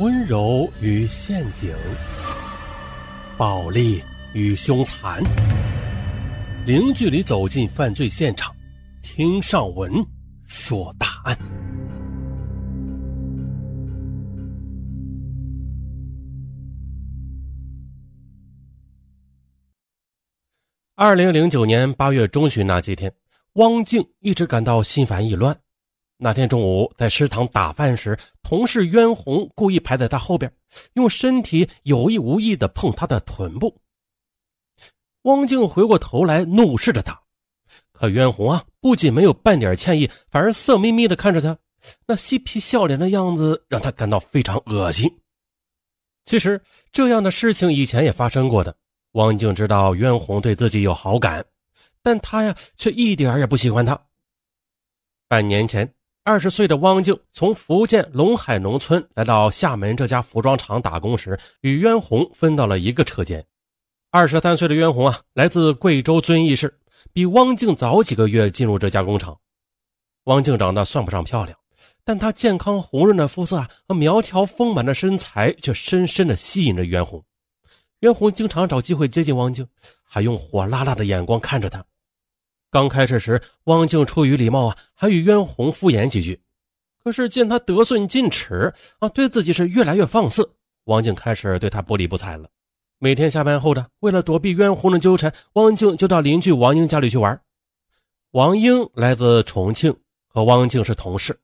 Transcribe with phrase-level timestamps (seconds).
[0.00, 1.72] 温柔与陷阱，
[3.38, 5.22] 暴力与凶残，
[6.66, 8.52] 零距离走进犯罪现场，
[9.02, 10.04] 听上文
[10.46, 11.38] 说大案。
[20.96, 23.12] 二零零九年八月中旬那几天，
[23.52, 25.56] 汪静一直感到心烦意乱。
[26.16, 30.52] 那天中午在食堂打饭时，同事渊红故意排在他后边，
[30.94, 33.76] 用身体有意无意地碰他的臀部。
[35.22, 37.20] 汪静回过头来怒视着他，
[37.92, 41.58] 可渊红啊，不仅没有半点歉意，反而色眯眯地看着他，
[42.06, 45.10] 那嬉皮笑脸的样子让他感到非常恶心。
[46.24, 48.76] 其实这样的事情以前也发生过的。
[49.12, 51.44] 汪静知道渊红对自己有好感，
[52.02, 54.00] 但他呀却一点也不喜欢他。
[55.28, 55.94] 半年前，
[56.26, 63.44] 二十岁的汪静从福建龙海农村来到厦门这家服装厂打工时，与渊红分到了一个车间。
[64.10, 66.80] 二十三岁的渊红啊，来自贵州遵义市，
[67.12, 69.38] 比汪静早几个月进入这家工厂。
[70.24, 71.58] 汪静长得算不上漂亮，
[72.06, 77.22] 但她健康红润的肤色啊和苗条丰满的身材却深深的吸引着渊红。
[78.00, 79.68] 袁红经常找机会接近汪静，
[80.02, 81.84] 还用火辣辣的眼光看着她。
[82.74, 86.40] 刚开始时，汪静出于礼貌啊，还与袁红敷衍几句。
[87.04, 90.50] 可是见他得寸进尺啊，对自己是越来越放肆，
[90.86, 92.48] 汪静开始对他不理不睬了。
[92.98, 97.40] 每天下班后的，为了躲避袁红的纠缠，汪静就到邻居王英家里去玩。
[98.32, 101.38] 王英来自重庆，和汪静是同事。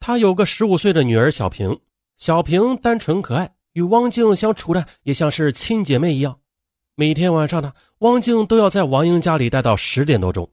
[0.00, 1.78] 他有个十五岁的女儿小平，
[2.16, 3.54] 小平单纯可爱。
[3.74, 6.40] 与汪静相处的也像是亲姐妹一样，
[6.96, 10.50] 每天晚上呢，汪静都要在王英家里待到十点多钟，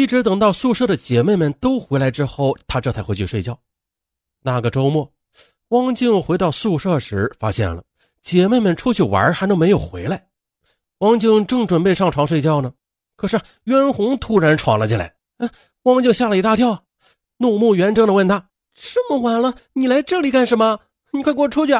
[0.00, 3.60] 一直等到宿舍的姐妹们都回来之后，她这才回去睡觉。
[4.42, 5.12] 那个周末，
[5.68, 7.84] 汪静回到宿舍时，发现了
[8.22, 10.26] 姐妹们出去玩还都没有回来。
[11.00, 12.72] 汪静正准备上床睡觉呢，
[13.14, 15.50] 可是袁红突然闯了进来，嗯，
[15.82, 16.82] 汪静吓了一大跳，
[17.36, 20.80] 怒目圆睁的问他：“这么晚了，你来这里干什么？
[21.12, 21.78] 你快给我出去！”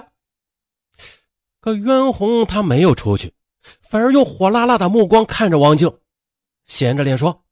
[1.62, 3.32] 可袁红他没有出去，
[3.88, 5.91] 反而用火辣辣的目光看着汪静，
[6.66, 7.42] 闲着脸说：“，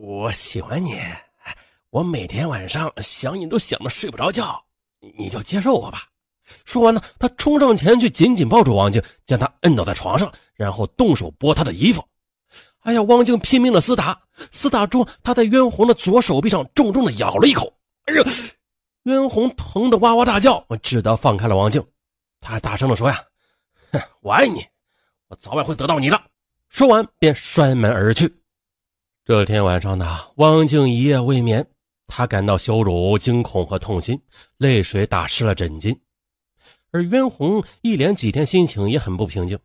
[0.00, 0.96] 我喜欢你，
[1.90, 4.62] 我每天晚上想你都想的睡不着觉，
[5.00, 6.04] 你就接受我吧。”
[6.64, 12.00] 说完呢，他冲上前去紧紧抱住王静，将她摁倒在床上，然后动手剥她的衣服。
[12.82, 14.16] 哎呀，王静拼命的厮打，
[14.52, 17.76] 厮打中，他在渊红的左手臂上重重的咬了一口。
[18.04, 18.22] 哎呀！
[19.02, 21.84] 渊红疼得哇哇大叫，只得放开了王静。
[22.40, 23.20] 他大声的说：“呀，
[23.90, 24.64] 哼，我爱你，
[25.26, 26.22] 我早晚会得到你的。”
[26.70, 28.32] 说完便摔门而去。
[29.28, 31.68] 这天晚上呢，汪静一夜未眠，
[32.06, 34.18] 他感到羞辱、惊恐和痛心，
[34.56, 35.94] 泪水打湿了枕巾。
[36.92, 39.58] 而渊红一连几天心情也很不平静，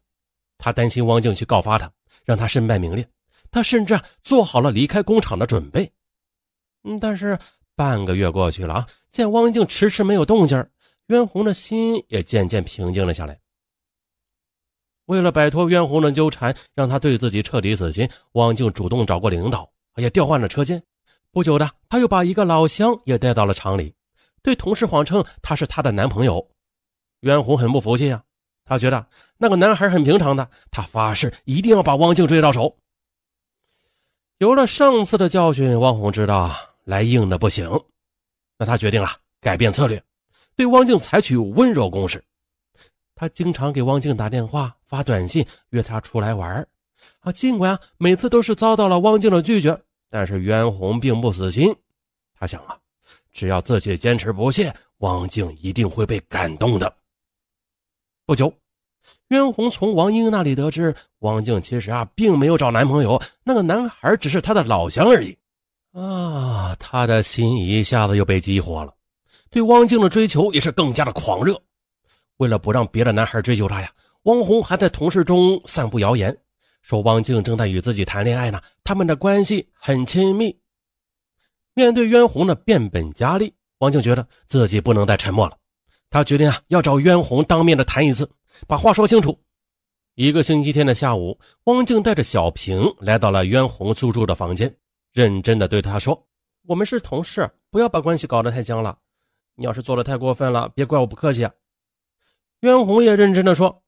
[0.58, 1.90] 他担心汪静去告发他，
[2.26, 3.08] 让他身败名裂。
[3.52, 5.90] 他甚至做好了离开工厂的准备。
[6.84, 7.40] 嗯，但是。
[7.76, 10.64] 半个月过去了啊，见汪静迟迟没有动静，
[11.08, 13.40] 渊红的心也渐渐平静了下来。
[15.14, 20.84] 为了摆脱渊红的纠缠，让他对自己彻底死心，汪静主动找过领导，也调换了车间。
[21.32, 23.94] 不久的，他又把一个老乡也带到了厂里，
[24.42, 26.46] 对同事谎称他是他的男朋友。
[27.22, 28.22] 渊红很不服气啊，
[28.66, 29.08] 他觉得
[29.38, 32.76] 那个男孩很平常的，他发誓一定要把汪静追到手。
[34.40, 36.54] 有了上次的教训，汪红知道。
[36.86, 37.70] 来硬的不行，
[38.58, 39.10] 那他决定了
[39.40, 40.04] 改变策略，
[40.54, 42.22] 对汪静采取温柔攻势。
[43.16, 46.68] 他经常给汪静打电话、发短信，约她出来玩
[47.20, 49.80] 啊，尽管啊每次都是遭到了汪静的拒绝，
[50.10, 51.76] 但是袁弘并不死心。
[52.38, 52.78] 他想啊，
[53.32, 56.94] 只要自己坚持不懈，汪静一定会被感动的。
[58.26, 58.54] 不久，
[59.28, 65.38] 袁弘从王英那里得知，汪静其实啊并没有找男朋友，那个男孩只是他的老乡而已。
[65.92, 68.94] 啊，他的心一下子又被激活了，
[69.50, 71.62] 对汪静的追求也是更加的狂热。
[72.38, 73.92] 为了不让别的男孩追求她呀，
[74.24, 76.36] 汪红还在同事中散布谣言，
[76.82, 80.58] 说汪静正在与自己谈恋爱呢，他们的关系很亲密。
[81.74, 85.58] 面对渊红的变本加厉，汪静觉得自己不能再沉默了，
[86.10, 88.30] 他决定啊要找渊红当面的谈一次，
[88.68, 89.40] 把话说清楚。
[90.16, 94.72] 一个星期天的下午，汪静带着小平来到了渊红租住的房间。
[95.12, 96.28] 认真的对他说
[96.66, 98.98] ：“我们是同事，不要把关系搞得太僵了。
[99.56, 101.48] 你要是做的太过分了，别怪我不客气。”
[102.64, 103.84] 袁红也认真的说：“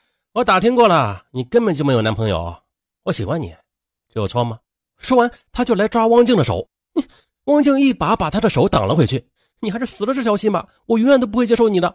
[0.32, 2.56] 我打听过了，你根本就没有男朋友。
[3.02, 3.54] 我喜欢你，
[4.08, 4.58] 这有错吗？”
[4.96, 6.66] 说完，他就来抓汪静的手。
[7.44, 9.22] 汪静一把把他的手挡了回去
[9.60, 11.94] ：“你还是死了这条心吧，我永远都不会接受你的。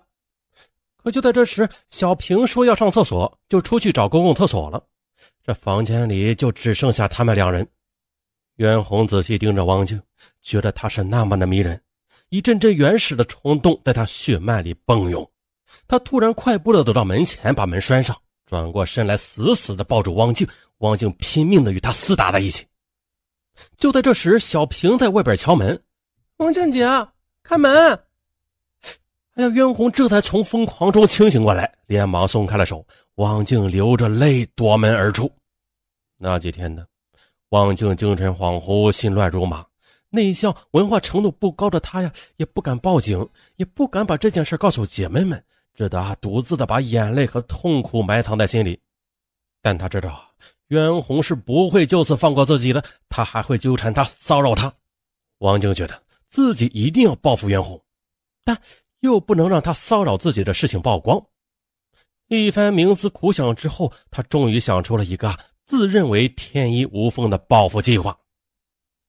[0.98, 4.84] 可就在这时，小平说要上厕所，就出去找公共厕所了。
[5.44, 7.68] 这房间里就只剩下他们两人。
[8.58, 10.00] 袁弘仔细盯着汪静，
[10.44, 11.82] 觉得她是那么的迷人，
[12.30, 15.28] 一阵阵原始的冲动在他血脉里奔涌。
[15.88, 18.16] 他突然快步的走到门前，把门拴上，
[18.46, 20.48] 转过身来，死死的抱住汪静。
[20.80, 22.66] 汪静拼命的与他厮打在一起。
[23.78, 25.82] 就在这时，小平在外边敲门
[26.38, 26.86] ：“汪静姐，
[27.44, 27.74] 开门！”
[29.36, 32.86] 哎呀，袁弘这才从疯狂中清醒过来，连忙松开了手。
[33.16, 35.32] 汪静流着泪夺门而出。
[36.18, 36.86] 那几天呢，
[37.50, 39.66] 汪静精神恍惚，心乱如麻。
[40.10, 45.42] 内向、文化程度不高的她呀，也不敢报警，也不敢把这件事告诉姐妹们。
[45.76, 48.80] 只得独自的把眼泪和痛苦埋藏在心里，
[49.62, 50.32] 但他知道
[50.68, 54.74] 袁弘是不会就此放过自己的，他还会纠缠他、骚扰他。
[55.40, 57.80] 王静觉得自己一定要报复袁弘，
[58.44, 58.60] 但
[59.02, 61.24] 又不能让他骚扰自己的事情曝光。
[62.28, 65.38] 一番冥思苦想之后，他终于想出了一个
[65.68, 68.18] 自认为天衣无缝的报复计划。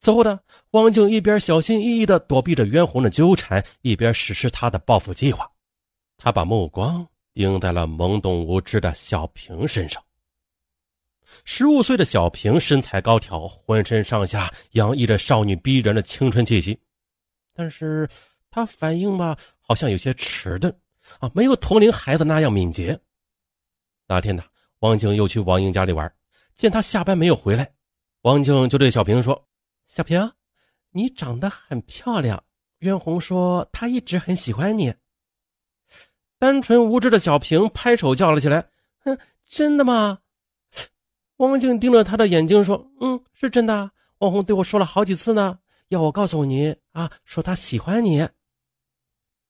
[0.01, 0.41] 此后呢
[0.73, 5.51] 王静一边小心翼翼地躲避着袁弘的纠缠，一边实施他的报复计划。
[6.27, 10.03] 他把目光盯在了懵懂无知的小平身上。
[11.45, 16.77] 十五岁的小平身材高挑，浑身上下洋溢着少女逼人的青春气息，
[17.55, 18.09] 但是
[18.51, 20.77] 她反应吧，好像有些迟钝
[21.21, 22.99] 啊，没有同龄孩子那样敏捷。
[24.09, 24.43] 那天呢，
[24.81, 26.13] 王静又去王英家里玩，
[26.57, 27.73] 见他下班没有回来，
[28.23, 29.47] 王静就对小平说
[29.87, 30.29] ：“小平，
[30.91, 32.43] 你长得很漂亮，
[32.79, 34.93] 渊红说他一直很喜欢你。”
[36.39, 38.69] 单纯无知的小平拍手叫了起来
[39.05, 40.19] ：“哼，真的吗？”
[41.39, 43.91] 汪静盯着他的眼睛说：“嗯，是真的。
[44.19, 48.27] 汪红对我说了好几次呢，要我告诉你啊，说他喜欢你。”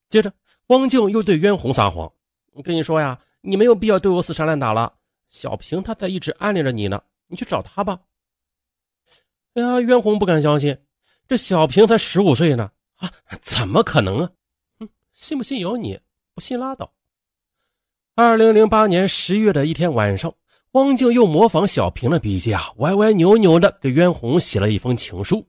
[0.09, 0.31] 接着，
[0.67, 2.11] 汪静又对渊红撒谎
[2.53, 4.93] ：“我跟你说呀，你没有必要对我死缠烂打了。
[5.29, 7.99] 小平他在一直暗恋着你呢，你去找他吧。”
[9.55, 10.77] 哎呀，渊红不敢相信，
[11.27, 13.11] 这小平才十五岁呢，啊，
[13.41, 14.31] 怎么可能啊？
[14.79, 15.99] 哼，信不信由你。
[16.37, 16.93] 不信拉倒。
[18.13, 20.31] 二零零八年十月的一天晚上，
[20.73, 25.43] 汪静又模仿小平的笔记啊，歪歪扭扭的给袁弘写了一封情书。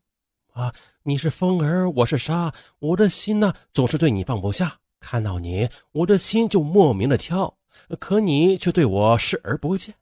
[0.54, 4.78] 啊，你是风儿，我是沙，我的心呢总是对你放不下。
[4.98, 7.54] 看到你，我的心就莫名的跳，
[8.00, 9.94] 可你却对我视而不见。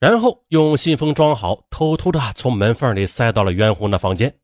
[0.00, 4.36] 然后用信封装好，偷偷的从门缝里塞到了袁弘的房间。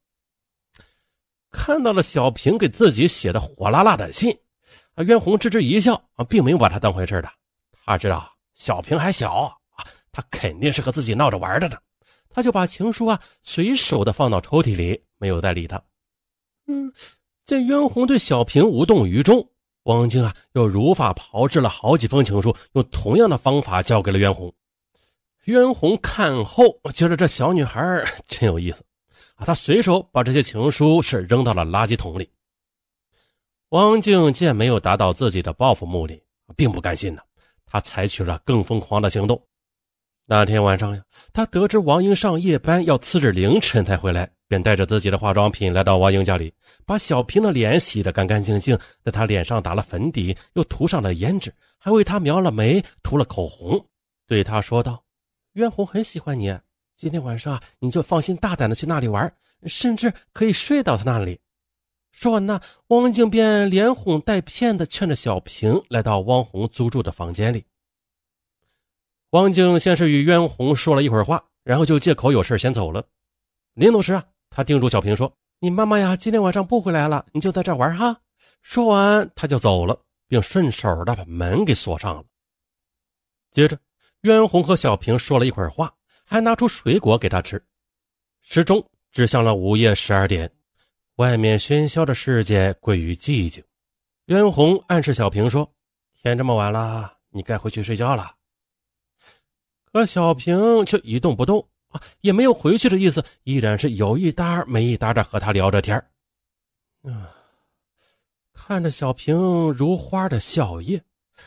[1.50, 4.38] 看到了小平给自己写的火辣辣的信。
[4.94, 7.28] 啊，袁弘吱吱一笑啊，并没有把他当回事的。
[7.84, 11.76] 他知道小平还小啊，他肯定是和自己闹着玩的呢。
[12.30, 15.82] 他就把情书啊随手的放到抽屉里，没有再理他。
[16.66, 16.92] 嗯，
[17.44, 19.48] 见袁弘对小平无动于衷，
[19.82, 24.52] 王晶啊又如法炮制了好几封情书，用同样的方法交给了袁弘。
[25.44, 28.82] 袁弘看后觉得这小女孩真有意思
[29.34, 32.30] 啊，他随手把这些情书是扔到了垃圾桶里。
[33.70, 36.20] 王静见没有达到自己的报复目的，
[36.56, 37.22] 并不甘心呢。
[37.66, 39.42] 他采取了更疯狂的行动。
[40.26, 41.02] 那天晚上呀，
[41.32, 46.54] 他得知王英上夜班，要次日凌晨才回来，便带着自己的化妆品来到王英家里，
[46.86, 53.84] 把小平的脸洗得干干净净，在他脸上打了粉底，又涂上了胭脂，还为他描了眉，涂了口红，
[54.26, 55.02] 对他说道
[55.54, 56.56] ：“渊红很喜欢你，
[56.96, 59.30] 今天晚上啊你就放心大胆的去那里玩，
[59.66, 61.38] 甚至可以睡到他那里。”
[62.14, 67.64] 说完呢，汪静便连哄带骗的劝着小平来到汪红租住的房间里。
[69.30, 73.04] 汪静先是与渊红说了一会儿话，然后就借口有事先走了。
[73.74, 78.20] 临走时啊，他叮嘱小平说：“你妈妈呀，今天晚上不回来了，你就在这玩哈。”
[78.62, 82.24] 说完他就走了，并顺手的把门给锁上了。
[83.50, 83.76] 接着，
[84.20, 85.92] 渊红和小平说了一会儿话，
[86.24, 87.62] 还拿出水果给他吃。
[88.40, 90.50] 时钟指向了午夜十二点。
[91.16, 93.62] 外面喧嚣的世界归于寂静，
[94.24, 95.72] 袁弘暗示小平说
[96.20, 98.34] ：“天这么晚了，你该回去睡觉了。”
[99.92, 105.96] 可小平却一动不动啊，也没有回去的意思，依然是有一搭没一搭的和他聊着天
[107.02, 107.30] 啊，
[108.52, 109.36] 看着小平
[109.70, 111.00] 如花的笑靥，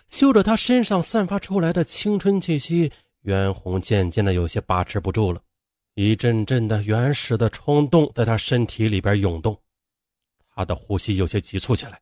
[0.07, 2.89] 嗅着他身上散发出来的青春气息，
[3.23, 5.41] 袁弘渐渐的有些把持不住了。
[5.99, 9.59] 一阵阵的原始的冲动在他身体里边涌动，
[10.53, 11.99] 他的呼吸有些急促起来。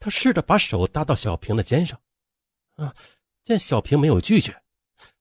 [0.00, 1.96] 他试着把手搭到小平的肩上，
[2.74, 2.92] 啊，
[3.44, 4.60] 见小平没有拒绝，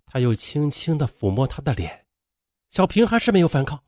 [0.08, 2.08] 他又轻轻的抚摸他的脸，
[2.72, 3.80] 小平还是没有反抗。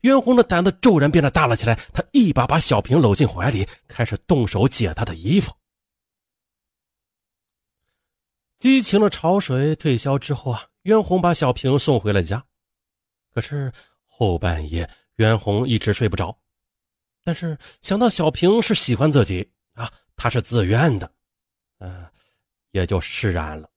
[0.00, 5.52] 袁弘的胆子骤然变得大了起来，他一把把小平搂进怀里，开始动手解他的衣服。
[8.58, 12.46] 激情的潮水退消之后啊，袁弘把小平送回了家。
[13.32, 13.72] 可是
[14.06, 16.36] 后半夜，袁弘一直睡不着。
[17.24, 21.10] 但是想到小平是喜欢自己啊，他是自愿的，
[21.78, 22.06] 嗯，
[22.72, 23.70] 也就释然了。